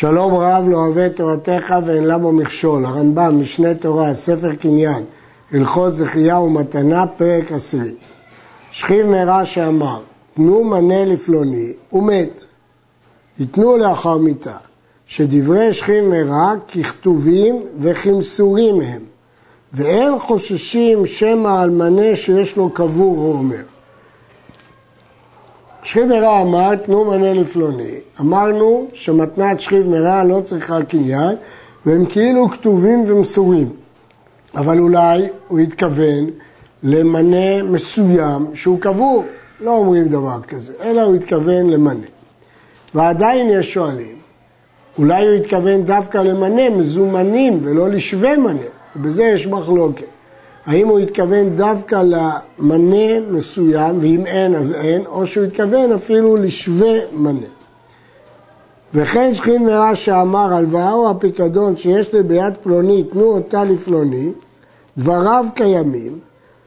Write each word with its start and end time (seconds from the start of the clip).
שלום 0.00 0.34
רב 0.34 0.68
לא 0.68 0.76
אוהב 0.76 0.98
את 0.98 1.16
תורתך 1.16 1.74
ואין 1.86 2.04
למה 2.04 2.32
מכשול. 2.32 2.86
הרמב"ם, 2.86 3.40
משנה 3.40 3.74
תורה, 3.74 4.14
ספר 4.14 4.54
קניין, 4.54 5.04
הלכות 5.52 5.96
זכייה 5.96 6.40
ומתנה, 6.40 7.06
פרק 7.06 7.52
עשירי. 7.52 7.94
שכיב 8.70 9.06
מרע 9.06 9.44
שאמר, 9.44 10.00
תנו 10.34 10.64
מנה 10.64 11.04
לפלוני, 11.04 11.72
הוא 11.90 12.02
מת. 12.02 12.44
ייתנו 13.38 13.76
לאחר 13.76 14.16
מיתה, 14.16 14.56
שדברי 15.06 15.72
שכיב 15.72 16.04
מרע 16.04 16.52
ככתובים 16.74 17.62
וכמסורים 17.78 18.80
הם, 18.80 19.02
ואין 19.72 20.18
חוששים 20.18 21.06
שמא 21.06 21.62
על 21.62 21.70
מנה 21.70 22.16
שיש 22.16 22.56
לו 22.56 22.70
קבור, 22.70 23.16
הוא 23.16 23.32
אומר. 23.32 23.64
שכיב 25.82 26.04
מרע 26.04 26.40
אמר, 26.40 26.76
תנו 26.76 27.04
מנה 27.04 27.32
לפלוני. 27.32 27.94
אמרנו 28.20 28.86
שמתנת 28.92 29.60
שכיב 29.60 29.88
מרע 29.88 30.24
לא 30.24 30.40
צריכה 30.44 30.82
קניין, 30.82 31.36
והם 31.86 32.04
כאילו 32.04 32.48
כתובים 32.48 33.04
ומסורים. 33.06 33.68
אבל 34.56 34.78
אולי 34.78 35.28
הוא 35.48 35.58
התכוון 35.58 36.30
למנה 36.82 37.62
מסוים 37.62 38.46
שהוא 38.54 38.80
קבור. 38.80 39.24
לא 39.60 39.76
אומרים 39.76 40.08
דבר 40.08 40.40
כזה, 40.48 40.72
אלא 40.82 41.02
הוא 41.02 41.14
התכוון 41.14 41.70
למנה. 41.70 42.06
ועדיין 42.94 43.50
יש 43.50 43.74
שואלים, 43.74 44.14
אולי 44.98 45.26
הוא 45.26 45.34
התכוון 45.34 45.84
דווקא 45.84 46.18
למנה 46.18 46.70
מזומנים 46.70 47.60
ולא 47.62 47.90
לשווה 47.90 48.36
מנה, 48.36 48.60
ובזה 48.96 49.22
יש 49.22 49.46
מחלוקת. 49.46 50.06
האם 50.66 50.88
הוא 50.88 50.98
התכוון 50.98 51.56
דווקא 51.56 52.02
למנה 52.04 53.20
מסוים, 53.30 53.98
ואם 54.00 54.26
אין 54.26 54.54
אז 54.54 54.72
אין, 54.72 55.06
או 55.06 55.26
שהוא 55.26 55.44
התכוון 55.44 55.92
אפילו 55.92 56.36
לשווה 56.36 56.98
מנה. 57.12 57.46
וכן 58.94 59.34
שכין 59.34 59.66
מרע 59.66 59.94
שאמר 59.94 60.54
הלוואה 60.54 60.92
או 60.92 61.10
הפיקדון 61.10 61.76
שיש 61.76 62.14
לי 62.14 62.22
ביד 62.22 62.54
פלוני, 62.62 63.04
תנו 63.04 63.24
אותה 63.24 63.64
לפלוני, 63.64 64.32
דבריו 64.98 65.44
קיימים, 65.54 66.18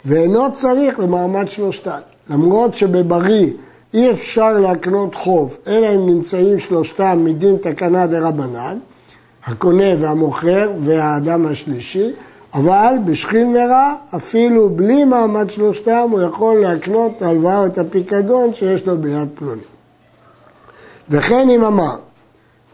ואינו 0.05 0.53
צריך 0.53 0.99
למעמד 0.99 1.49
שלושתן. 1.49 1.99
למרות 2.29 2.75
שבבריא 2.75 3.51
אי 3.93 4.11
אפשר 4.11 4.53
להקנות 4.53 5.15
חוב, 5.15 5.57
אלא 5.67 5.95
אם 5.95 6.05
נמצאים 6.09 6.59
שלושתם 6.59 7.25
מדין 7.25 7.57
תקנה 7.61 8.07
דה 8.07 8.27
רבנן, 8.27 8.77
הקונה 9.45 9.87
והמוכר 9.99 10.71
והאדם 10.79 11.45
השלישי, 11.45 12.11
אבל 12.53 12.95
בשכין 13.05 13.53
מרע, 13.53 13.93
אפילו 14.15 14.69
בלי 14.69 15.05
מעמד 15.05 15.49
שלושתם, 15.49 16.07
הוא 16.11 16.21
יכול 16.21 16.61
להקנות 16.61 17.11
את 17.17 17.21
ההלוואה 17.21 17.57
או 17.57 17.65
את 17.65 17.77
הפיקדון 17.77 18.53
שיש 18.53 18.87
לו 18.87 18.97
ביד 18.97 19.29
פלוני. 19.35 19.61
וכן 21.09 21.49
אם 21.49 21.63
אמר, 21.63 21.95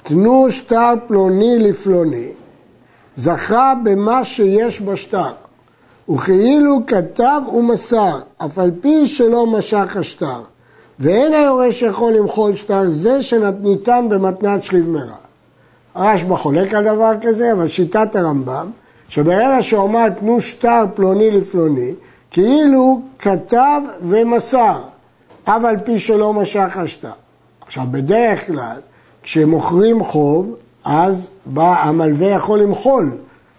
תנו 0.04 0.52
שטר 0.52 0.94
פלוני 1.08 1.60
לפלוני, 1.60 2.32
זכה 3.16 3.74
במה 3.84 4.24
שיש 4.24 4.82
בשטר, 4.82 5.32
וכאילו 6.10 6.80
כתב 6.88 7.42
ומסר, 7.54 8.20
אף 8.38 8.60
על 8.60 8.72
פי 8.82 9.08
שלא 9.08 9.48
משך 9.48 9.98
השטר, 9.98 10.42
ואין 11.00 11.34
היורש 11.34 11.82
יכול 11.82 12.14
למחול 12.14 12.56
שטר 12.56 12.90
זה 12.90 13.24
שניתן 13.24 14.06
במתנת 14.10 14.64
שכיב 14.64 14.90
מרע. 14.90 15.16
הרשב"א 15.96 16.36
חולק 16.36 16.74
על 16.74 16.84
דבר 16.84 17.12
כזה, 17.22 17.52
אבל 17.52 17.68
שיטת 17.68 18.16
הרמב"ם, 18.16 18.72
שברגע 19.10 19.58
שהוא 19.62 19.84
אמר 19.84 20.10
תנו 20.10 20.42
שטר 20.42 20.84
פלוני 20.94 21.32
לפלוני, 21.32 21.94
כאילו 22.32 23.02
כתב 23.20 23.82
ומסר, 24.02 24.82
אף 25.44 25.64
על 25.66 25.78
פי 25.86 26.00
שלא 26.00 26.34
משך 26.34 26.78
השטר. 26.78 27.12
עכשיו, 27.62 27.84
בדרך 27.92 28.48
כלל, 28.48 28.78
כשמוכרים 29.24 30.04
חוב, 30.04 30.56
אז 30.86 31.30
בא 31.46 31.84
המלווה 31.84 32.28
יכול 32.28 32.60
למחול, 32.60 33.06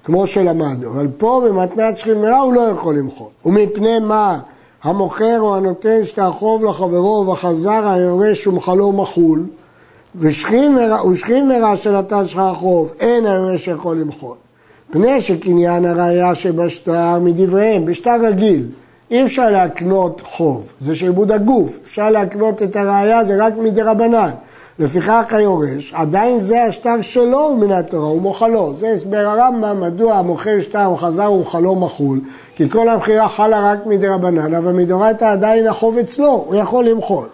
כמו 0.04 0.26
שלמדנו, 0.26 0.90
אבל 0.90 1.08
פה 1.18 1.42
במתנת 1.48 1.98
שכיב 1.98 2.18
הוא 2.18 2.52
לא 2.52 2.60
יכול 2.60 2.96
למחול. 2.96 3.28
ומפני 3.44 3.98
מה 3.98 4.38
המוכר 4.82 5.40
או 5.40 5.56
הנותן 5.56 6.04
שטר 6.04 6.32
חוב 6.32 6.64
לחברו 6.64 7.26
וחזר 7.26 7.88
היורש 7.88 8.46
ומחלו 8.46 8.92
מחול, 8.92 9.46
ושכיב 10.16 10.72
מרע 11.48 11.76
שנתן 11.76 12.26
שטר 12.26 12.54
חוב, 12.54 12.92
אין 13.00 13.26
היורש 13.26 13.68
יכול 13.68 13.96
למחול. 13.96 14.36
פני 14.90 15.20
שקניין 15.20 15.84
הראייה 15.84 16.34
שבשטר 16.34 17.18
מדבריהם, 17.18 17.84
בשטר 17.84 18.16
רגיל, 18.22 18.66
אי 19.10 19.24
אפשר 19.24 19.50
להקנות 19.50 20.20
חוב, 20.24 20.72
זה 20.80 20.94
שעבוד 20.94 21.32
הגוף, 21.32 21.78
אפשר 21.84 22.10
להקנות 22.10 22.62
את 22.62 22.76
הראייה, 22.76 23.24
זה 23.24 23.46
רק 23.46 23.52
מדי 23.62 23.82
רבנן. 23.82 24.30
לפיכך 24.78 25.24
היורש, 25.30 25.94
עדיין 25.94 26.40
זה 26.40 26.64
השטר 26.64 27.00
שלו 27.00 27.56
מן 27.56 27.72
התורה, 27.72 28.08
הוא 28.08 28.22
מוחלו. 28.22 28.74
זה 28.78 28.88
הסבר 28.88 29.16
הרמב"ם, 29.26 29.80
מדוע 29.80 30.14
המוכר 30.14 30.60
שטר 30.60 30.90
וחזר 30.92 31.32
ומוחלו 31.32 31.76
מחול, 31.76 32.20
כי 32.56 32.70
כל 32.70 32.88
המכירה 32.88 33.28
חלה 33.28 33.72
רק 33.72 33.86
מדי 33.86 34.08
רבנן, 34.08 34.54
אבל 34.54 34.72
מדורייתא 34.72 35.24
עדיין 35.24 35.66
החוב 35.66 35.98
אצלו, 35.98 36.44
הוא 36.46 36.54
יכול 36.54 36.84
למחול. 36.84 37.26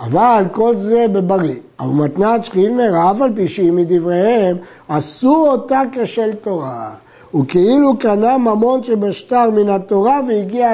אבל 0.00 0.44
כל 0.52 0.76
זה 0.76 1.06
בבריא. 1.12 1.56
אבל 1.80 1.88
מתנת 1.88 2.50
מרע, 2.56 3.10
אף 3.10 3.20
על 3.20 3.32
פי 3.34 3.48
שהיא 3.48 3.72
מדבריהם, 3.72 4.56
עשו 4.88 5.46
אותה 5.46 5.82
כשל 5.92 6.32
תורה. 6.32 6.90
וכאילו 7.34 7.98
קנה 7.98 8.38
ממון 8.38 8.82
שבשטר 8.82 9.50
מן 9.50 9.68
התורה 9.68 10.20
והגיע 10.28 10.72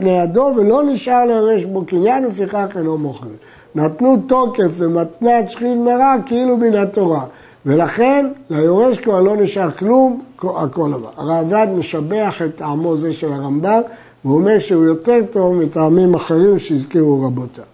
לידו 0.00 0.52
ולא 0.56 0.82
נשאר 0.82 1.24
ליורש 1.24 1.64
בו 1.64 1.84
קניין 1.86 2.24
ולפיכך 2.24 2.76
אינו 2.76 2.98
מוכר. 2.98 3.26
נתנו 3.74 4.16
תוקף 4.26 4.80
למתנת 4.80 5.50
שכיב 5.50 5.78
מרע 5.78 6.14
כאילו 6.26 6.56
מן 6.56 6.74
התורה. 6.74 7.24
ולכן 7.66 8.26
ליורש 8.50 8.98
כבר 8.98 9.20
לא 9.20 9.36
נשאר 9.36 9.70
כלום, 9.70 10.22
הכל 10.38 10.90
עבר. 10.94 11.08
הרעב"ד 11.16 11.66
משבח 11.76 12.42
את 12.42 12.56
טעמו 12.56 12.96
זה 12.96 13.12
של 13.12 13.32
הרמב"ם, 13.32 13.80
והוא 14.24 14.36
אומר 14.36 14.58
שהוא 14.58 14.84
יותר 14.84 15.20
טוב 15.30 15.54
מטעמים 15.54 16.14
אחרים 16.14 16.58
שהזכירו 16.58 17.22
רבותיו. 17.22 17.64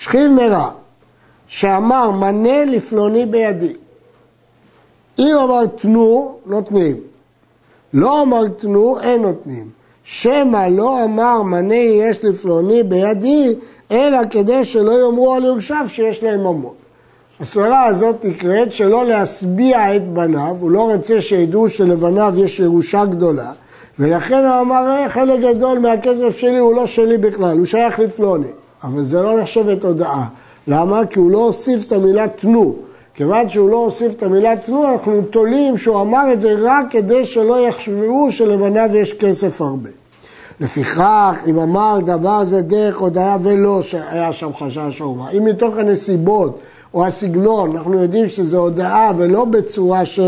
שכיב 0.00 0.30
מרע, 0.30 0.70
שאמר 1.46 2.10
מנה 2.10 2.64
לפלוני 2.64 3.26
בידי. 3.26 3.72
אם 5.18 5.36
אמר 5.42 5.66
תנו, 5.66 6.36
נותנים. 6.46 6.96
לא 7.94 8.22
אמר 8.22 8.48
תנו, 8.48 9.00
אין 9.00 9.22
נותנים. 9.22 9.68
שמא 10.04 10.68
לא 10.70 11.04
אמר 11.04 11.42
מנה 11.42 11.74
יש 11.74 12.24
לפלוני 12.24 12.82
בידי, 12.82 13.54
אלא 13.90 14.18
כדי 14.30 14.64
שלא 14.64 15.00
יאמרו 15.00 15.34
על 15.34 15.44
יורשיו 15.44 15.84
שיש 15.88 16.22
להם 16.22 16.40
ממון. 16.40 16.74
הסברה 17.40 17.84
הזאת 17.84 18.24
נקראת 18.24 18.72
שלא 18.72 19.04
להשביע 19.04 19.96
את 19.96 20.12
בניו, 20.12 20.56
הוא 20.60 20.70
לא 20.70 20.92
רוצה 20.94 21.20
שידעו 21.20 21.68
שלבניו 21.68 22.34
יש 22.36 22.60
ירושה 22.60 23.04
גדולה, 23.04 23.52
ולכן 23.98 24.44
הוא 24.44 24.60
אמר, 24.60 24.86
אה, 24.86 25.08
חלק 25.08 25.40
גדול 25.40 25.78
מהכסף 25.78 26.36
שלי 26.36 26.58
הוא 26.58 26.74
לא 26.74 26.86
שלי 26.86 27.18
בכלל, 27.18 27.58
הוא 27.58 27.66
שייך 27.66 27.98
לפלוני. 27.98 28.50
אבל 28.84 29.04
זה 29.04 29.22
לא 29.22 29.40
נחשבת 29.40 29.84
הודעה. 29.84 30.26
למה? 30.66 31.06
כי 31.06 31.18
הוא 31.18 31.30
לא 31.30 31.38
הוסיף 31.38 31.84
את 31.84 31.92
המילה 31.92 32.28
תנו. 32.28 32.74
כיוון 33.14 33.48
שהוא 33.48 33.70
לא 33.70 33.76
הוסיף 33.76 34.12
את 34.12 34.22
המילה 34.22 34.56
תנו, 34.56 34.92
אנחנו 34.92 35.22
תולים 35.22 35.78
שהוא 35.78 36.00
אמר 36.00 36.32
את 36.32 36.40
זה 36.40 36.54
רק 36.62 36.86
כדי 36.90 37.26
שלא 37.26 37.68
יחשבו 37.68 38.32
שלבניו 38.32 38.96
יש 38.96 39.14
כסף 39.14 39.60
הרבה. 39.60 39.90
לפיכך, 40.60 41.36
אם 41.46 41.58
אמר 41.58 41.98
דבר 42.06 42.44
זה 42.44 42.62
דרך 42.62 42.98
הודיה 42.98 43.36
ולא 43.42 43.82
שהיה 43.82 44.32
שם 44.32 44.50
חשש 44.58 45.00
אומה, 45.00 45.30
אם 45.30 45.44
מתוך 45.44 45.76
הנסיבות 45.76 46.58
או 46.94 47.06
הסגנון 47.06 47.76
אנחנו 47.76 48.02
יודעים 48.02 48.28
שזה 48.28 48.56
הודעה 48.56 49.12
ולא 49.16 49.44
בצורה 49.44 50.04
ש... 50.04 50.20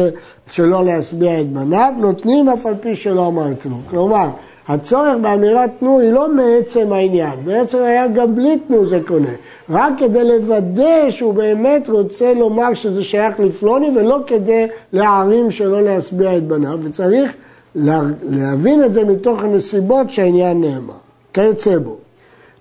שלא 0.50 0.84
להשביע 0.84 1.40
את 1.40 1.52
בניו, 1.52 1.92
נותנים 1.98 2.48
אף 2.48 2.66
על 2.66 2.74
פי 2.80 2.96
שלא 2.96 3.26
אמרתנו. 3.26 3.80
כלומר, 3.90 4.28
הצורך 4.68 5.16
באמירת 5.22 5.70
תנו 5.80 6.00
היא 6.00 6.12
לא 6.12 6.34
מעצם 6.34 6.92
העניין, 6.92 7.44
בעצם 7.44 7.78
היה 7.78 8.08
גם 8.08 8.34
בלי 8.34 8.58
תנו 8.68 8.86
זה 8.86 9.00
קונה, 9.06 9.32
רק 9.70 9.92
כדי 9.98 10.24
לוודא 10.24 11.10
שהוא 11.10 11.34
באמת 11.34 11.88
רוצה 11.88 12.34
לומר 12.34 12.74
שזה 12.74 13.04
שייך 13.04 13.40
לפלוני 13.40 13.90
ולא 13.96 14.18
כדי 14.26 14.66
להערים 14.92 15.50
שלא 15.50 15.82
להשביע 15.82 16.36
את 16.36 16.42
בניו, 16.46 16.78
וצריך 16.82 17.34
להבין 17.74 18.84
את 18.84 18.92
זה 18.92 19.04
מתוך 19.04 19.42
הנסיבות 19.42 20.10
שהעניין 20.10 20.60
נאמר. 20.60 20.94
כיוצא 21.32 21.78
בו. 21.78 21.96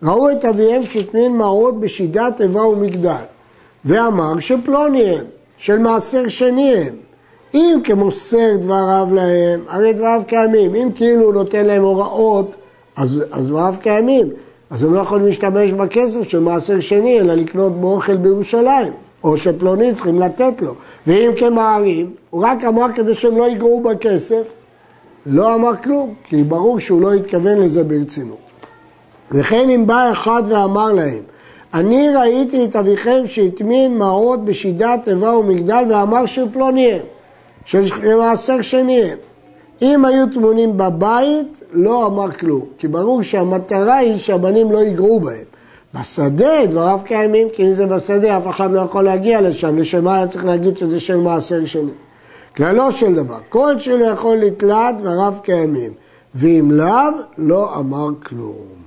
ראו 0.04 0.32
את 0.32 0.46
אביהם 0.46 0.86
שטמין 0.86 1.38
מעות 1.38 1.80
בשידת 1.80 2.42
איבה 2.42 2.66
ומגדל, 2.66 3.24
ואמר 3.86 4.40
שפלוני 4.40 5.04
הם, 5.04 5.26
של 5.58 5.78
מעשר 5.78 6.28
שני 6.28 6.76
הם. 6.76 7.11
אם 7.54 7.80
כמוסר 7.84 8.58
דבריו 8.60 9.08
להם, 9.14 9.60
הרי 9.68 9.94
דבריו 9.94 10.22
קיימים. 10.28 10.76
אם 10.76 10.90
כאילו 10.96 11.22
הוא 11.22 11.34
נותן 11.34 11.66
להם 11.66 11.84
הוראות, 11.84 12.52
אז, 12.96 13.24
אז 13.32 13.48
דבריו 13.48 13.76
קיימים. 13.82 14.30
אז 14.70 14.84
הם 14.84 14.94
לא 14.94 15.00
יכולים 15.00 15.26
להשתמש 15.26 15.72
בכסף 15.72 16.30
של 16.30 16.40
מעשר 16.40 16.80
שני, 16.80 17.20
אלא 17.20 17.34
לקנות 17.34 17.82
בו 17.82 17.94
אוכל 17.94 18.18
בירושלים. 18.18 18.94
או 19.24 19.38
שפלוני 19.38 19.96
צריכים 19.96 20.20
לתת 20.20 20.62
לו. 20.62 20.74
ואם 21.08 21.32
כמערים, 21.38 22.14
הוא 22.30 22.46
רק 22.46 22.64
אמר 22.64 22.88
כדי 22.96 23.14
שהם 23.14 23.38
לא 23.38 23.50
יגעו 23.50 23.82
בכסף, 23.82 24.44
לא 25.26 25.56
אמר 25.56 25.72
כלום, 25.84 26.14
כי 26.24 26.44
ברור 26.44 26.80
שהוא 26.80 27.02
לא 27.02 27.14
התכוון 27.14 27.58
לזה 27.58 27.84
ברצינות. 27.84 28.38
וכן 29.32 29.70
אם 29.70 29.88
בא 29.88 30.12
אחד 30.12 30.44
ואמר 30.50 30.92
להם, 30.92 31.22
אני 31.74 32.10
ראיתי 32.10 32.66
את 32.66 32.76
אביכם 32.76 33.22
שהטמין 33.26 33.98
מעות 33.98 34.46
בשידת 34.46 35.08
איבה 35.08 35.38
ומגדל 35.38 35.84
ואמר 35.90 36.26
של 36.26 36.46
פלוניהם, 36.54 37.02
של 37.66 38.16
מעשר 38.20 38.62
שניהם. 38.62 39.18
אם 39.82 40.06
היו 40.06 40.30
טמונים 40.34 40.78
בבית, 40.78 41.64
לא 41.74 42.06
אמר 42.08 42.32
כלום, 42.32 42.66
כי 42.78 42.88
ברור 42.88 43.22
שהמטרה 43.22 43.96
היא 43.96 44.18
שהבנים 44.18 44.72
לא 44.72 44.80
יגרו 44.80 45.20
בהם. 45.20 45.44
בשדה 45.94 46.66
דבריו 46.66 47.00
קיימים, 47.04 47.48
כי 47.54 47.68
אם 47.68 47.74
זה 47.74 47.86
בשדה 47.86 48.38
אף 48.38 48.48
אחד 48.50 48.72
לא 48.72 48.80
יכול 48.80 49.04
להגיע 49.04 49.42
לשם, 49.42 49.78
לשם 49.78 50.04
מה 50.04 50.16
היה 50.16 50.28
צריך 50.28 50.46
להגיד 50.46 50.78
שזה 50.78 51.00
של 51.00 51.18
מעשר 51.18 51.66
שני. 51.66 51.92
כללו 52.56 52.92
של 52.92 53.16
דבר, 53.16 53.38
כל 53.50 53.80
שלא 53.80 54.06
יכול 54.06 54.38
לתלת 54.38 54.98
דבריו 54.98 55.34
קיימים, 55.44 55.92
ואם 56.36 56.72
לאו, 56.72 57.12
לא 57.38 57.76
אמר 57.78 58.08
כלום. 58.24 58.82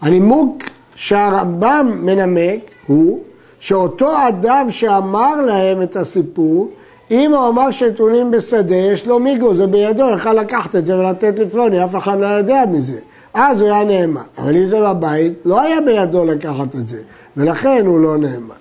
הנימוק 0.00 0.62
שהרמב"ם 0.94 1.98
מנמק 2.02 2.60
הוא 2.86 3.20
שאותו 3.60 4.28
אדם 4.28 4.66
שאמר 4.70 5.40
להם 5.40 5.82
את 5.82 5.96
הסיפור, 5.96 6.70
אם 7.10 7.34
הוא 7.34 7.48
אמר 7.48 7.70
שנתונים 7.70 8.30
בשדה, 8.30 8.76
יש 8.76 9.06
לו 9.06 9.18
מיגו, 9.18 9.54
זה 9.54 9.66
בידו, 9.66 10.10
יכול 10.10 10.32
לקחת 10.32 10.76
את 10.76 10.86
זה 10.86 10.98
ולתת 10.98 11.38
לפלוני, 11.38 11.84
אף 11.84 11.96
אחד 11.96 12.20
לא 12.20 12.26
יודע 12.26 12.64
מזה. 12.72 13.00
אז 13.34 13.60
הוא 13.60 13.68
היה 13.68 13.84
נאמן. 13.84 14.22
אבל 14.38 14.56
אם 14.56 14.66
זה 14.66 14.80
בבית, 14.80 15.32
לא 15.44 15.60
היה 15.60 15.80
בידו 15.80 16.24
לקחת 16.24 16.74
את 16.74 16.88
זה, 16.88 17.02
ולכן 17.36 17.86
הוא 17.86 18.00
לא 18.00 18.18
נאמן. 18.18 18.54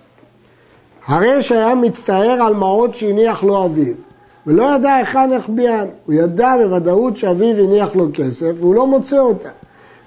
הרי 1.07 1.41
שהיה 1.41 1.75
מצטער 1.75 2.41
על 2.41 2.53
מעות 2.53 2.93
שהניח 2.93 3.43
לו 3.43 3.65
אביו, 3.65 3.93
ולא 4.47 4.75
ידע 4.75 4.93
היכן 4.93 5.33
החביאן. 5.33 5.85
הוא 6.05 6.15
ידע 6.15 6.55
בוודאות 6.57 7.17
שאביו 7.17 7.55
הניח 7.63 7.95
לו 7.95 8.07
כסף, 8.13 8.51
והוא 8.59 8.75
לא 8.75 8.87
מוצא 8.87 9.19
אותה. 9.19 9.49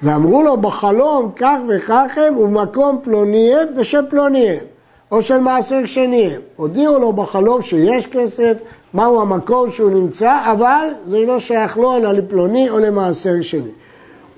ואמרו 0.02 0.43
לו 0.43 0.56
בחלום 0.56 1.31
כך 1.37 1.56
וכך 1.69 2.19
הם 2.26 2.37
ובמקום 2.37 3.00
פלוני 3.02 3.55
הם 3.55 3.69
ושל 3.76 4.06
פלוני 4.11 4.50
הם 4.50 4.64
או 5.12 5.22
של 5.22 5.40
מעשר 5.40 5.87
שני. 5.87 6.31
הודיעו 6.56 6.99
לו 6.99 7.12
בחלום 7.12 7.62
שיש 7.62 8.06
כסף, 8.06 8.52
מהו 8.94 9.20
המקום 9.20 9.70
שהוא 9.70 9.90
נמצא, 9.90 10.52
אבל 10.52 10.88
זה 11.08 11.19
לא 11.26 11.40
שייך 11.40 11.76
לו 11.76 11.96
אלא 11.96 12.12
לפלוני 12.12 12.70
או 12.70 12.78
למעשר 12.78 13.43
שני. 13.43 13.70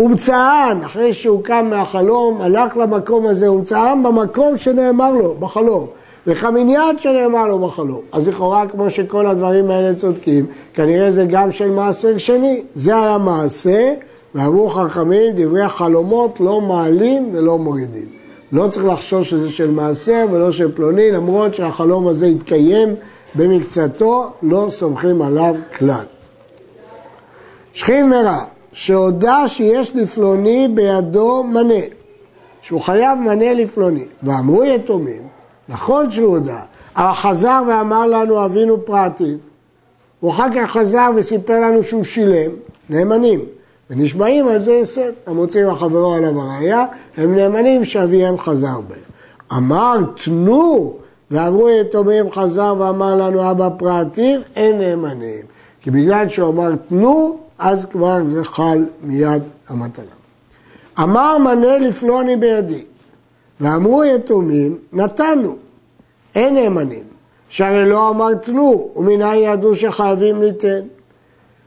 ומצאן, 0.00 0.78
אחרי 0.84 1.12
שהוא 1.12 1.43
קם 1.43 1.67
מהחלום, 1.70 2.40
הלך 2.40 2.76
למקום 2.76 3.26
הזה, 3.26 3.52
ומצאן 3.52 4.02
במקום 4.02 4.56
שנאמר 4.56 5.12
לו, 5.12 5.34
בחלום. 5.34 5.87
וחמיניאן 6.26 6.94
שנאמר 6.99 7.46
לו 7.46 7.58
בחלום. 7.58 8.00
אז 8.12 8.28
לכאורה, 8.28 8.66
כמו 8.66 8.90
שכל 8.90 9.26
הדברים 9.26 9.70
האלה 9.70 9.94
צודקים, 9.94 10.46
כנראה 10.75 11.11
זה 11.11 11.25
גם 11.25 11.52
של 11.52 11.70
מעשר 11.70 12.19
שני. 12.19 12.62
זה 12.75 12.96
היה 12.96 13.19
מעשה 13.19 13.94
ואמרו 14.34 14.70
חכמים, 14.70 15.32
דברי 15.37 15.62
החלומות 15.62 16.40
לא 16.40 16.61
מעלים 16.61 17.31
ולא 17.32 17.58
מורידים. 17.58 18.19
לא 18.52 18.69
צריך 18.69 18.87
לחשוש 18.87 19.31
שזה 19.31 19.50
של 19.50 19.70
מעשר 19.70 20.26
ולא 20.31 20.52
של 20.52 20.73
פלוני, 20.75 21.11
למרות 21.11 21.55
שהחלום 21.55 22.08
הזה 22.08 22.26
יתקיים 22.26 22.94
במקצתו, 23.35 24.32
לא 24.43 24.67
סומכים 24.70 25.23
עליו 25.23 25.55
כלל. 25.79 26.05
שכיב 27.73 28.06
מרע, 28.06 28.44
שהודה 28.73 29.49
שיש 29.49 29.97
לפלוני 29.97 30.69
בידו 30.75 31.43
מנה, 31.43 31.85
שהוא 32.62 32.81
חייב 32.81 33.19
מנה 33.19 33.52
לפלוני, 33.52 34.05
ואמרו 34.23 34.64
יתומים, 34.64 35.23
נכון 35.69 36.11
שהוא 36.11 36.29
הודה, 36.37 36.61
אבל 36.97 37.14
חזר 37.14 37.62
ואמר 37.69 38.06
לנו 38.06 38.44
אבינו 38.44 38.85
פרטי, 38.85 39.37
הוא 40.20 40.31
אחר 40.31 40.47
כך 40.56 40.70
חזר 40.70 41.11
וסיפר 41.17 41.61
לנו 41.61 41.82
שהוא 41.82 42.05
שילם, 42.05 42.50
נאמנים. 42.91 43.41
ונשבעים 43.90 44.48
על 44.48 44.62
זה 44.62 44.78
הסד. 44.82 45.12
המוצאים 45.26 45.69
החברו 45.69 46.14
עליו 46.14 46.40
הראייה, 46.40 46.87
הם 47.16 47.34
נאמנים 47.34 47.84
שאביהם 47.84 48.38
חזר 48.38 48.81
בהם. 48.88 49.10
אמר 49.52 49.96
תנו, 50.25 50.96
ואמרו 51.31 51.70
יתומים 51.70 52.31
חזר 52.31 52.75
ואמר 52.78 53.16
לנו 53.16 53.50
אבא 53.50 53.69
פרעתיו, 53.78 54.40
אין 54.56 54.78
נאמנים. 54.78 55.42
כי 55.82 55.90
בגלל 55.90 56.28
שהוא 56.28 56.48
אמר 56.48 56.70
תנו, 56.88 57.38
אז 57.58 57.84
כבר 57.84 58.25
זה 58.25 58.44
חל 58.44 58.84
מיד 59.02 59.42
המתנה. 59.69 60.04
אמר 60.98 61.38
מנה 61.38 61.78
לפלוני 61.78 62.37
בידי, 62.37 62.84
ואמרו 63.60 64.04
יתומים, 64.04 64.78
נתנו, 64.92 65.56
אין 66.34 66.54
נאמנים. 66.54 67.04
שהרי 67.48 67.88
לא 67.88 68.08
אמר 68.08 68.34
תנו, 68.34 68.90
ומנין 68.96 69.34
ידעו 69.34 69.76
שחייבים 69.76 70.42
ליתן. 70.42 70.81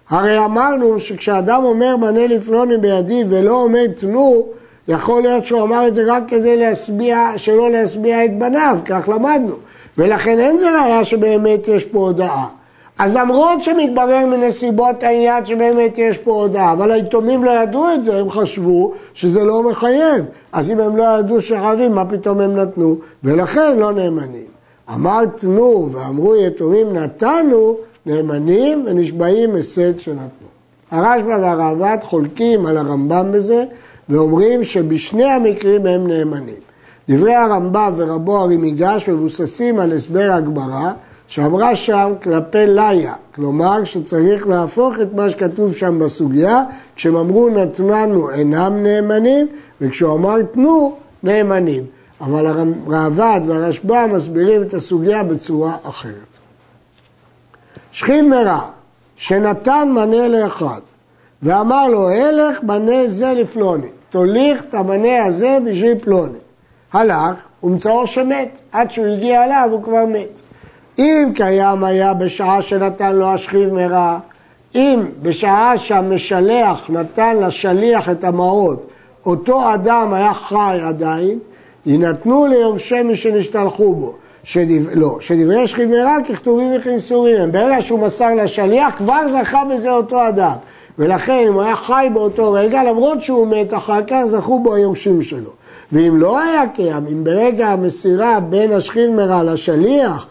הרי 0.10 0.46
אמרנו 0.46 1.00
שכשאדם 1.00 1.64
אומר 1.64 1.98
מנה 1.98 2.28
לפלוני 2.28 2.78
בידי 2.78 3.24
ולא 3.30 3.62
אומר 3.62 3.88
תנו, 3.88 4.46
יכול 4.88 5.22
להיות 5.22 5.46
שהוא 5.46 5.62
אמר 5.62 5.88
את 5.88 5.96
זה 5.96 6.04
רק 6.08 6.24
כדי 6.28 6.58
להשביע, 6.58 7.32
שלא 7.38 7.72
להשביע 7.72 8.26
את 8.26 8.38
בניו, 8.38 8.78
כך 8.86 9.10
למדנו. 9.10 9.56
ולכן 9.98 10.40
אין 10.40 10.58
זה 10.58 10.82
ראיה 10.82 11.06
שבאמת 11.06 11.68
יש 11.68 11.86
פה 11.86 12.00
הודעה. 12.00 12.48
אז 13.00 13.16
למרות 13.16 13.64
שמתברר 13.64 14.26
מנסיבות 14.26 15.04
העניין 15.04 15.46
שבאמת 15.46 15.98
יש 15.98 16.18
פה 16.18 16.32
הודעה, 16.32 16.72
אבל 16.72 16.92
היתומים 16.92 17.44
לא 17.44 17.52
ידעו 17.52 17.94
את 17.94 18.04
זה, 18.04 18.20
הם 18.20 18.30
חשבו 18.30 18.94
שזה 19.14 19.44
לא 19.44 19.64
מחייב. 19.64 20.26
אז 20.52 20.70
אם 20.70 20.80
הם 20.80 20.98
לא 20.98 21.04
ידעו 21.20 21.42
שחייבים, 21.42 21.92
מה 21.92 22.06
פתאום 22.06 22.40
הם 22.40 22.56
נתנו? 22.56 22.96
ולכן 23.24 23.78
לא 23.78 23.92
נאמנים. 23.92 24.46
אמר 24.94 25.26
תנו 25.26 25.90
ואמרו 25.92 26.36
יתומים 26.36 26.94
נתנו, 26.94 27.78
נאמנים 28.06 28.86
ונשבעים 28.88 29.56
הסד 29.56 30.00
שנתנו. 30.00 30.48
הרשב"א 30.92 31.38
והרעב"ד 31.42 31.98
חולקים 32.04 32.66
על 32.66 32.78
הרמב"ם 32.78 33.32
בזה 33.32 33.66
ואומרים 34.10 34.64
שבשני 34.64 35.26
המקרים 35.26 35.86
הם 35.86 36.08
נאמנים. 36.08 36.56
דברי 37.10 37.36
הרמב"ם 37.36 37.94
ורבו 37.96 38.44
ארי 38.44 38.58
מיגש 38.58 39.10
מבוססים 39.10 39.80
על 39.80 39.94
הסבר 39.94 40.32
הגמרא 40.32 40.92
שאמרה 41.28 41.76
שם 41.76 42.14
כלפי 42.24 42.68
ליה, 42.68 43.14
כלומר 43.36 43.84
שצריך 43.84 44.48
להפוך 44.48 44.94
את 45.02 45.14
מה 45.14 45.30
שכתוב 45.30 45.76
שם 45.76 46.00
בסוגיה, 46.00 46.64
כשהם 46.96 47.16
אמרו 47.16 47.50
נתננו 47.50 48.32
אינם 48.32 48.84
נאמנים, 48.84 49.48
וכשהוא 49.82 50.14
אמר 50.14 50.42
תנו 50.42 50.96
נאמנים. 51.24 51.84
אבל 52.22 52.48
הרעב"ד 52.48 53.42
והרשב"א 53.48 54.06
מסבירים 54.14 54.62
את 54.62 54.74
הסוגיה 54.74 55.24
בצורה 55.24 55.76
אחרת. 55.84 56.34
שכיב 57.94 58.26
מרע, 58.26 58.60
שנתן 59.16 59.90
מנה 59.92 60.28
לאחד, 60.28 60.80
ואמר 61.44 61.88
לו, 61.88 62.10
הלך 62.10 62.64
מנה 62.64 63.08
זה 63.08 63.34
לפלוני, 63.34 63.88
תוליך 64.10 64.64
את 64.70 64.74
המנה 64.74 65.26
הזה 65.26 65.58
בשביל 65.66 66.00
פלוני. 66.00 66.38
הלך, 66.94 67.48
ומצאו 67.64 68.08
שמת, 68.08 68.50
עד 68.72 68.92
שהוא 68.92 69.06
הגיע 69.06 69.44
אליו 69.44 69.70
הוא 69.72 69.84
כבר 69.84 70.06
מת. 70.06 70.42
אם 71.00 71.32
קיים 71.36 71.84
היה 71.84 72.14
בשעה 72.14 72.62
שנתן 72.62 73.16
לו 73.16 73.28
השכיב 73.28 73.74
מרע, 73.74 74.20
אם 74.76 75.06
בשעה 75.22 75.78
שהמשלח 75.78 76.90
נתן 76.90 77.38
לשליח 77.38 78.10
את 78.10 78.24
המעות, 78.24 78.88
אותו 79.26 79.74
אדם 79.74 80.14
היה 80.14 80.34
חי 80.34 80.80
עדיין, 80.88 81.40
יינתנו 81.86 82.48
ליורשי 82.48 83.02
מי 83.02 83.16
שנשתלחו 83.16 83.94
בו. 83.94 84.16
שדבר, 84.44 84.92
לא, 84.96 85.18
שדברי 85.20 85.68
שכיב 85.68 85.90
מרע 85.90 86.18
ככתובים 86.30 86.72
וכמסורים 86.76 87.42
הם. 87.42 87.52
ברגע 87.52 87.82
שהוא 87.82 88.00
מסר 88.00 88.34
לשליח, 88.36 88.94
כבר 88.98 89.22
זכה 89.32 89.64
בזה 89.66 89.92
אותו 89.92 90.28
אדם. 90.28 90.56
ולכן 91.00 91.46
אם 91.48 91.54
הוא 91.54 91.62
היה 91.62 91.76
חי 91.76 92.08
באותו 92.14 92.52
רגע, 92.52 92.84
למרות 92.84 93.22
שהוא 93.22 93.48
מת 93.48 93.74
אחר 93.74 94.00
כך, 94.08 94.22
זכו 94.26 94.60
בו 94.60 94.74
היורשים 94.76 95.22
שלו. 95.22 95.52
ואם 95.92 96.18
לא 96.18 96.40
היה 96.40 96.64
קיים, 96.76 97.08
אם 97.12 97.24
ברגע 97.24 97.68
המסירה 97.68 98.40
בין 98.40 98.72
השכיב 98.72 99.10
מרע 99.12 99.44
לשליח, 99.44 100.28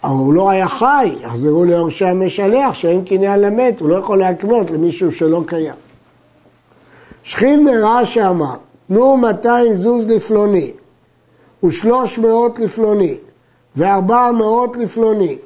הוא 0.00 0.34
לא 0.34 0.50
היה 0.50 0.68
חי, 0.68 1.14
יחזרו 1.22 1.64
ליורשי 1.64 2.04
המשלח 2.04 2.74
שאין 2.74 3.04
קניין 3.04 3.40
למת, 3.40 3.80
הוא 3.80 3.88
לא 3.88 3.94
יכול 3.94 4.18
להקנות 4.18 4.70
למישהו 4.70 5.12
שלא 5.12 5.42
קיים. 5.46 5.74
שכיב 7.22 7.60
מרע 7.60 8.04
שאמר, 8.04 8.54
תנו 8.88 9.16
200 9.16 9.76
זוז 9.76 10.06
לפלוני 10.06 10.70
ושלוש 11.64 12.18
מאות 12.18 12.58
לפלוני 12.58 13.16
וארבע 13.76 14.30
מאות 14.30 14.76
לפלוני. 14.76 15.36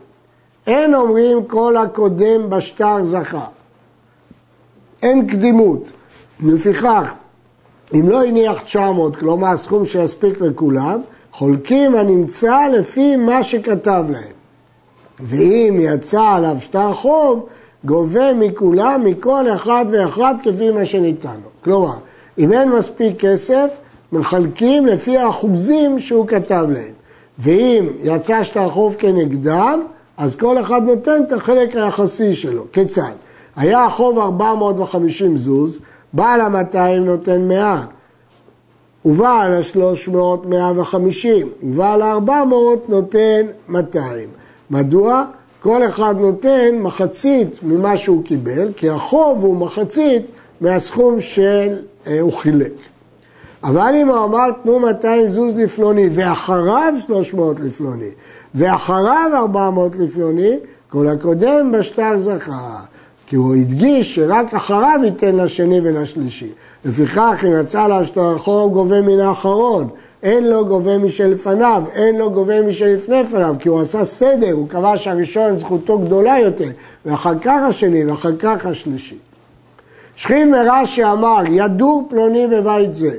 אין 0.66 0.94
אומרים 0.94 1.44
כל 1.44 1.76
הקודם 1.76 2.50
בשטר 2.50 3.04
זכה. 3.04 3.44
אין 5.02 5.26
קדימות. 5.26 5.84
לפיכך, 6.40 7.12
אם 7.94 8.08
לא 8.08 8.24
הניח 8.24 8.62
900, 8.62 9.16
כלומר 9.16 9.56
סכום 9.56 9.86
שיספיק 9.86 10.40
לכולם, 10.40 11.00
חולקים 11.32 11.94
הנמצא 11.94 12.66
לפי 12.72 13.16
מה 13.16 13.44
שכתב 13.44 14.04
להם. 14.10 14.32
ואם 15.20 15.78
יצא 15.80 16.22
עליו 16.22 16.56
שטר 16.60 16.92
חוב, 16.92 17.46
גובה 17.84 18.34
מכולם, 18.34 19.04
מכל 19.04 19.44
אחד 19.54 19.84
ואחד 19.92 20.34
כפי 20.42 20.70
מה 20.70 20.86
שניתן 20.86 21.34
לו. 21.44 21.50
כלומר, 21.64 21.94
אם 22.38 22.52
אין 22.52 22.68
מספיק 22.68 23.20
כסף, 23.20 23.70
מחלקים 24.12 24.86
לפי 24.86 25.18
האחוזים 25.18 26.00
שהוא 26.00 26.26
כתב 26.26 26.66
להם. 26.68 26.97
ואם 27.38 27.86
יצא 28.02 28.42
שטר 28.42 28.70
חוב 28.70 28.96
כנגדם, 28.98 29.80
אז 30.16 30.36
כל 30.36 30.60
אחד 30.60 30.82
נותן 30.82 31.22
את 31.26 31.32
החלק 31.32 31.76
היחסי 31.76 32.34
שלו. 32.34 32.64
כיצד? 32.72 33.12
היה 33.56 33.84
החוב 33.84 34.18
450 34.18 35.38
זוז, 35.38 35.78
בעל 36.12 36.40
ה-200 36.40 37.00
נותן 37.00 37.48
100, 37.48 37.84
ובעל 39.04 39.54
השלוש 39.54 40.08
מאות 40.08 40.46
מאה 40.46 40.72
וחמישים, 40.80 41.48
ובעל 41.62 42.02
הארבע 42.02 42.44
מאות 42.44 42.88
נותן 42.88 43.46
מאתיים. 43.68 44.28
מדוע? 44.70 45.24
כל 45.60 45.86
אחד 45.86 46.14
נותן 46.20 46.78
מחצית 46.80 47.62
ממה 47.62 47.96
שהוא 47.96 48.24
קיבל, 48.24 48.72
כי 48.76 48.90
החוב 48.90 49.44
הוא 49.44 49.56
מחצית 49.56 50.30
מהסכום 50.60 51.20
שהוא 51.20 52.32
חילק. 52.32 52.72
אבל 53.64 53.92
אם 54.02 54.08
הוא 54.08 54.24
אמר 54.24 54.50
תנו 54.62 54.78
200 54.78 55.30
זוז 55.30 55.54
לפלוני 55.56 56.08
ואחריו 56.12 56.94
300 57.06 57.60
לפלוני 57.60 58.10
ואחריו 58.54 59.30
400 59.34 59.96
לפלוני, 59.96 60.58
כל 60.90 61.08
הקודם 61.08 61.72
בשטר 61.72 62.18
זכה. 62.18 62.80
כי 63.26 63.36
הוא 63.36 63.54
הדגיש 63.54 64.14
שרק 64.14 64.54
אחריו 64.54 65.00
ייתן 65.04 65.36
לשני 65.36 65.80
ולשלישי. 65.80 66.50
לפיכך, 66.84 67.44
אם 67.46 67.60
יצא 67.60 67.86
להשתרכו, 67.86 68.60
הוא 68.60 68.72
גובה 68.72 69.00
מן 69.00 69.20
האחרון. 69.20 69.88
אין 70.22 70.50
לו 70.50 70.66
גובה 70.66 70.98
משלפניו, 70.98 71.82
אין 71.94 72.18
לו 72.18 72.30
גובה 72.30 72.62
משלפני 72.62 73.26
פניו, 73.26 73.54
כי 73.58 73.68
הוא 73.68 73.80
עשה 73.80 74.04
סדר, 74.04 74.52
הוא 74.52 74.68
קבע 74.68 74.96
שהראשון 74.96 75.58
זכותו 75.58 75.98
גדולה 75.98 76.38
יותר, 76.38 76.68
ואחר 77.06 77.38
כך 77.38 77.60
השני, 77.68 78.04
ואחר 78.04 78.36
כך 78.38 78.66
השלישי. 78.66 79.18
שכיב 80.16 80.48
מרש"י 80.48 81.04
אמר, 81.04 81.42
ידור 81.50 82.06
פלוני 82.10 82.46
בבית 82.46 82.96
זה, 82.96 83.16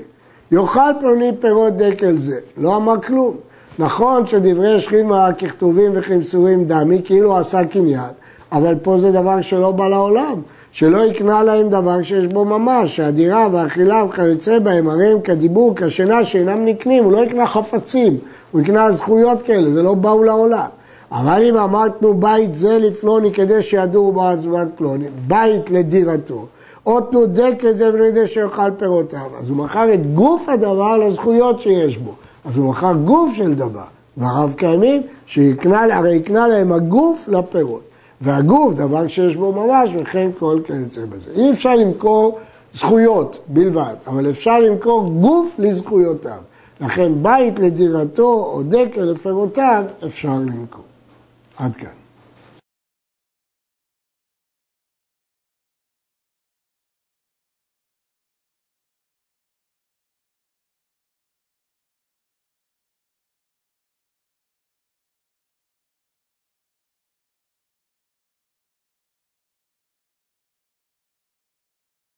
יאכל 0.52 0.92
פלוני 1.00 1.32
פירות 1.40 1.78
דקל 1.78 2.16
זה, 2.20 2.40
לא 2.58 2.76
אמר 2.76 3.02
כלום. 3.02 3.36
נכון 3.80 4.28
שדברי 4.28 4.82
שכיב 4.82 5.06
מרע 5.06 5.34
ככתובים 5.34 5.92
וכמסורים 5.96 6.66
דמי, 6.66 7.02
כאילו 7.06 7.38
עשה 7.38 7.66
קניין, 7.66 8.10
אבל 8.52 8.76
פה 8.82 9.00
זה 9.00 9.12
דבר 9.12 9.42
שלא 9.42 9.72
בא 9.72 9.88
לעולם. 9.88 10.42
שלא 10.72 11.06
יקנה 11.06 11.44
להם 11.44 11.70
דבר 11.70 12.04
שיש 12.04 12.28
בו 12.28 12.46
ממש, 12.46 12.96
שהדירה 12.96 13.48
והאכילה 13.52 14.04
וכיוצא 14.04 14.60
בהם, 14.60 14.90
הרי 14.90 15.08
הם 15.08 15.22
כדיבור, 15.22 15.74
כשינה 15.76 16.24
שאינם 16.24 16.66
נקנים, 16.66 17.04
הוא 17.04 17.12
לא 17.12 17.26
יקנה 17.26 17.48
חפצים, 17.48 18.18
הוא 18.52 18.62
יקנה 18.62 18.92
זכויות 18.92 19.44
כאלה, 19.44 19.72
זה 19.72 19.84
לא 19.84 19.94
באו 19.94 20.24
לעולם. 20.24 20.68
אבל 21.12 21.44
אם 21.50 21.58
אמרתנו 21.58 22.14
בית 22.14 22.56
זה 22.56 22.78
לפלוני 22.80 23.34
כדי 23.34 23.62
שידורו 23.62 24.12
בעד 24.12 24.40
זמן 24.40 24.68
פלוני, 24.76 25.06
בית 25.28 25.70
לדירתו, 25.70 26.46
או 26.86 27.02
תנו 27.02 27.26
דקל 27.26 27.74
זה 27.74 27.94
ולדי 27.94 28.28
שיאכל 28.28 28.72
פירותיו, 28.78 29.30
אז 29.40 29.50
הוא 29.50 29.58
מכר 29.58 29.94
את 29.94 30.14
גוף 30.14 30.50
הדבר 30.50 30.98
לזכויות 30.98 31.62
שיש 31.62 31.98
בו, 31.98 32.12
אז 32.46 32.58
הוא 32.58 32.70
מכר 32.70 32.94
גוף 32.94 33.34
של 33.34 33.54
דבר, 33.54 33.84
והרב 34.18 34.54
קיימים, 34.58 35.02
שהרי 35.26 36.16
יקנה 36.16 36.48
להם 36.48 36.72
הגוף 36.72 37.28
לפירות. 37.28 37.82
והגוף, 38.22 38.74
דבר 38.74 39.08
שיש 39.08 39.36
בו 39.36 39.52
ממש, 39.52 39.90
וכן 40.00 40.30
כל 40.40 40.60
כיוצא 40.66 41.02
בזה. 41.06 41.32
אי 41.36 41.52
אפשר 41.52 41.76
למכור 41.76 42.40
זכויות 42.74 43.38
בלבד, 43.48 43.96
אבל 44.08 44.30
אפשר 44.30 44.60
למכור 44.60 45.10
גוף 45.10 45.56
לזכויותיו. 45.60 46.38
לכן 46.82 47.12
בית 47.22 47.60
לדירתו 47.60 48.52
או 48.54 48.64
דקל 48.64 49.02
לפירותיו 49.02 49.84
אפשר 50.06 50.34
למכור. 50.34 50.84
עד 51.58 51.76
כאן. 51.76 51.90